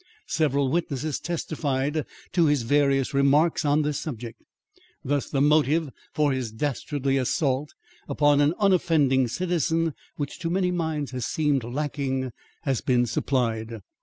Several 0.25 0.71
witnesses 0.71 1.19
testified 1.19 2.07
to 2.31 2.47
his 2.47 2.63
various 2.63 3.13
remarks 3.13 3.63
on 3.63 3.83
this 3.83 3.99
subject. 3.99 4.41
Thus 5.05 5.29
the 5.29 5.41
motive 5.41 5.91
for 6.11 6.31
his 6.31 6.51
dastardly 6.51 7.17
assault 7.17 7.75
upon 8.09 8.41
an 8.41 8.55
unoffending 8.59 9.27
citizen, 9.27 9.93
which 10.15 10.39
to 10.39 10.49
many 10.49 10.71
minds 10.71 11.11
has 11.11 11.27
seemed 11.27 11.63
lacking, 11.63 12.31
has 12.63 12.81
been 12.81 13.05
supplied. 13.05 13.81